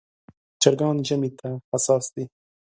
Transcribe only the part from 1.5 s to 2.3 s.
حساس دي.